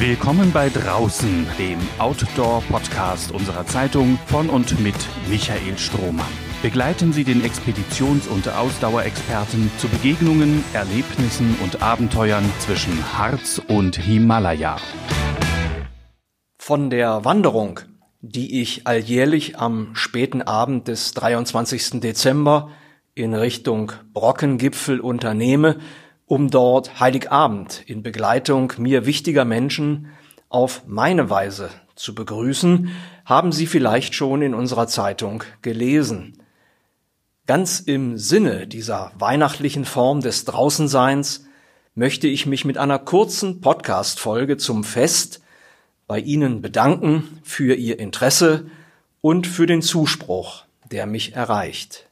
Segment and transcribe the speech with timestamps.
[0.00, 4.94] Willkommen bei Draußen, dem Outdoor-Podcast unserer Zeitung von und mit
[5.28, 6.30] Michael Strohmann.
[6.62, 14.76] Begleiten Sie den Expeditions- und Ausdauerexperten zu Begegnungen, Erlebnissen und Abenteuern zwischen Harz und Himalaya.
[16.58, 17.80] Von der Wanderung,
[18.20, 21.98] die ich alljährlich am späten Abend des 23.
[21.98, 22.70] Dezember
[23.16, 25.78] in Richtung Brockengipfel unternehme,
[26.28, 30.08] um dort Heiligabend in Begleitung mir wichtiger Menschen
[30.50, 32.90] auf meine Weise zu begrüßen,
[33.24, 36.38] haben Sie vielleicht schon in unserer Zeitung gelesen.
[37.46, 41.46] Ganz im Sinne dieser weihnachtlichen Form des Draußenseins
[41.94, 45.40] möchte ich mich mit einer kurzen Podcast-Folge zum Fest
[46.06, 48.70] bei Ihnen bedanken für Ihr Interesse
[49.22, 52.07] und für den Zuspruch, der mich erreicht.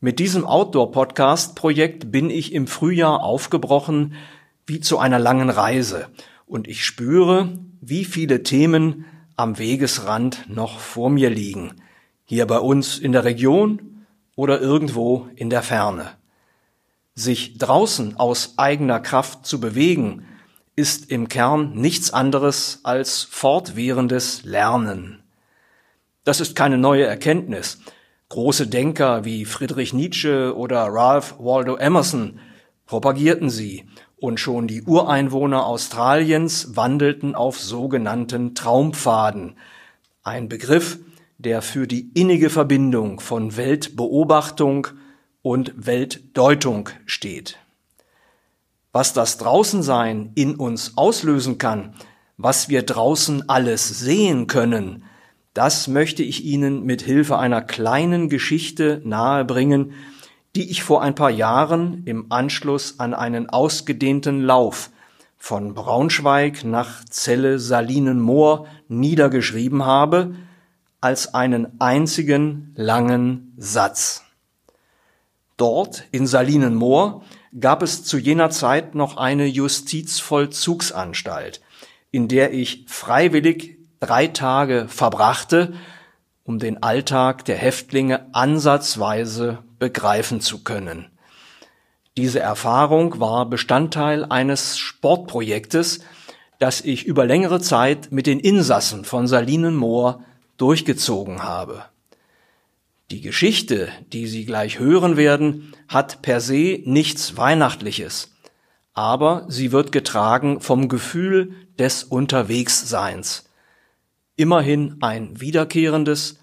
[0.00, 4.12] Mit diesem Outdoor-Podcast-Projekt bin ich im Frühjahr aufgebrochen
[4.66, 6.08] wie zu einer langen Reise
[6.44, 11.76] und ich spüre, wie viele Themen am Wegesrand noch vor mir liegen.
[12.26, 16.10] Hier bei uns in der Region oder irgendwo in der Ferne.
[17.14, 20.26] Sich draußen aus eigener Kraft zu bewegen,
[20.74, 25.22] ist im Kern nichts anderes als fortwährendes Lernen.
[26.24, 27.78] Das ist keine neue Erkenntnis.
[28.28, 32.40] Große Denker wie Friedrich Nietzsche oder Ralph Waldo Emerson
[32.84, 33.84] propagierten sie
[34.16, 39.56] und schon die Ureinwohner Australiens wandelten auf sogenannten Traumpfaden,
[40.24, 40.98] ein Begriff,
[41.38, 44.88] der für die innige Verbindung von Weltbeobachtung
[45.42, 47.58] und Weltdeutung steht.
[48.90, 51.94] Was das Draußensein in uns auslösen kann,
[52.38, 55.04] was wir draußen alles sehen können,
[55.56, 59.94] das möchte ich Ihnen mit Hilfe einer kleinen Geschichte nahebringen,
[60.54, 64.90] die ich vor ein paar Jahren im Anschluss an einen ausgedehnten Lauf
[65.38, 70.34] von Braunschweig nach Celle Salinenmoor niedergeschrieben habe,
[71.00, 74.24] als einen einzigen langen Satz.
[75.56, 77.22] Dort in Salinenmoor
[77.58, 81.62] gab es zu jener Zeit noch eine Justizvollzugsanstalt,
[82.10, 85.74] in der ich freiwillig drei Tage verbrachte,
[86.44, 91.06] um den Alltag der Häftlinge ansatzweise begreifen zu können.
[92.16, 96.00] Diese Erfahrung war Bestandteil eines Sportprojektes,
[96.58, 100.24] das ich über längere Zeit mit den Insassen von Salinenmoor
[100.56, 101.84] durchgezogen habe.
[103.10, 108.34] Die Geschichte, die Sie gleich hören werden, hat per se nichts Weihnachtliches,
[108.94, 113.45] aber sie wird getragen vom Gefühl des Unterwegsseins
[114.36, 116.38] immerhin ein wiederkehrendes,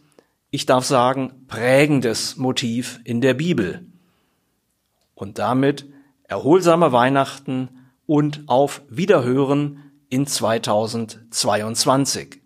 [0.50, 3.86] ich darf sagen, prägendes Motiv in der Bibel.
[5.14, 5.86] Und damit
[6.24, 7.70] erholsame Weihnachten
[8.06, 12.42] und auf Wiederhören in 2022.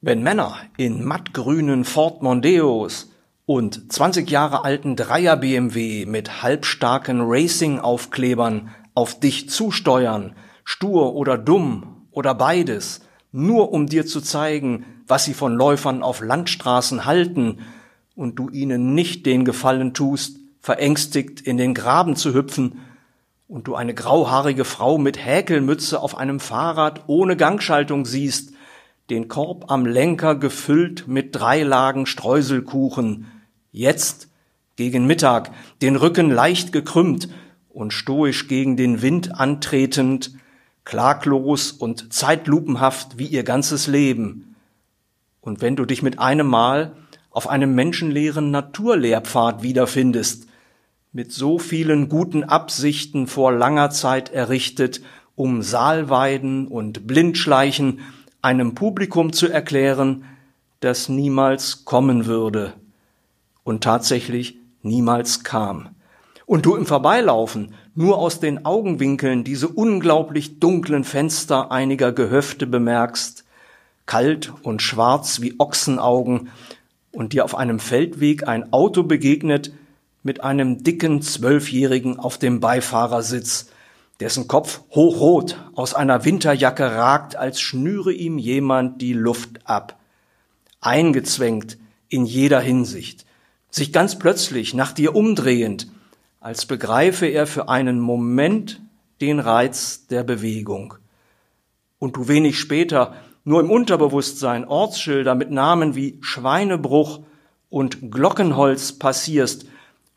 [0.00, 3.10] Wenn Männer in mattgrünen Ford Mondeos
[3.44, 12.08] und 20 Jahre alten Dreier BMW mit halbstarken Racing-Aufklebern auf dich zusteuern, stur oder dumm
[12.10, 13.00] oder beides,
[13.30, 17.60] nur um dir zu zeigen, was sie von Läufern auf Landstraßen halten,
[18.16, 22.80] und du ihnen nicht den Gefallen tust, verängstigt in den Graben zu hüpfen,
[23.46, 28.52] und du eine grauhaarige Frau mit Häkelmütze auf einem Fahrrad ohne Gangschaltung siehst,
[29.10, 33.26] den Korb am Lenker gefüllt mit drei Lagen Streuselkuchen,
[33.70, 34.28] jetzt
[34.74, 37.28] gegen Mittag, den Rücken leicht gekrümmt,
[37.78, 40.32] und stoisch gegen den Wind antretend,
[40.84, 44.56] klaglos und zeitlupenhaft wie ihr ganzes Leben.
[45.40, 46.96] Und wenn du dich mit einem Mal
[47.30, 50.48] auf einem menschenleeren Naturlehrpfad wiederfindest,
[51.12, 55.00] mit so vielen guten Absichten vor langer Zeit errichtet,
[55.36, 58.00] um Saalweiden und Blindschleichen
[58.42, 60.24] einem Publikum zu erklären,
[60.80, 62.72] das niemals kommen würde
[63.62, 65.90] und tatsächlich niemals kam
[66.48, 73.44] und du im Vorbeilaufen nur aus den Augenwinkeln diese unglaublich dunklen Fenster einiger Gehöfte bemerkst,
[74.06, 76.48] kalt und schwarz wie Ochsenaugen,
[77.12, 79.72] und dir auf einem Feldweg ein Auto begegnet
[80.22, 83.68] mit einem dicken Zwölfjährigen auf dem Beifahrersitz,
[84.20, 89.98] dessen Kopf hochrot aus einer Winterjacke ragt, als schnüre ihm jemand die Luft ab.
[90.80, 91.76] Eingezwängt
[92.08, 93.26] in jeder Hinsicht,
[93.70, 95.88] sich ganz plötzlich nach dir umdrehend,
[96.40, 98.80] als begreife er für einen Moment
[99.20, 100.94] den Reiz der Bewegung.
[101.98, 103.14] Und du wenig später
[103.44, 107.20] nur im Unterbewusstsein Ortsschilder mit Namen wie Schweinebruch
[107.70, 109.66] und Glockenholz passierst,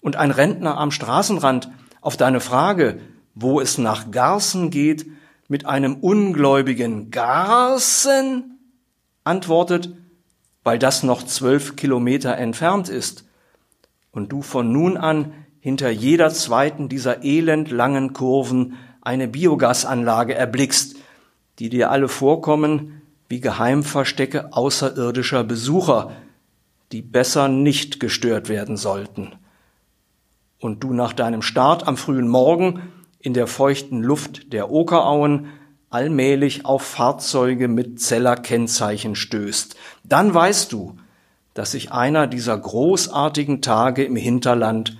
[0.01, 1.69] und ein Rentner am Straßenrand
[2.01, 2.99] auf deine Frage,
[3.35, 5.05] wo es nach Garsen geht,
[5.47, 8.57] mit einem ungläubigen Garsen
[9.23, 9.95] antwortet,
[10.63, 13.25] weil das noch zwölf Kilometer entfernt ist
[14.11, 20.97] und du von nun an hinter jeder zweiten dieser elendlangen Kurven eine Biogasanlage erblickst,
[21.59, 26.11] die dir alle vorkommen wie Geheimverstecke außerirdischer Besucher,
[26.91, 29.33] die besser nicht gestört werden sollten.
[30.59, 32.81] Und du nach deinem Start am frühen Morgen
[33.19, 35.47] in der feuchten Luft der Okerauen
[35.91, 39.75] allmählich auf Fahrzeuge mit Zeller-Kennzeichen stößt.
[40.03, 40.97] Dann weißt du,
[41.53, 44.97] dass sich einer dieser großartigen Tage im Hinterland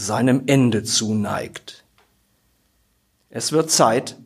[0.00, 1.84] seinem Ende zuneigt.
[3.28, 4.16] Es wird Zeit,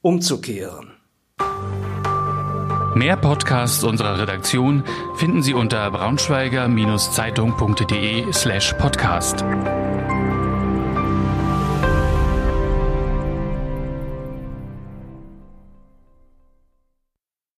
[0.00, 0.92] umzukehren.
[2.94, 4.84] Mehr Podcasts unserer Redaktion
[5.16, 9.44] finden Sie unter braunschweiger-zeitung.de slash podcast.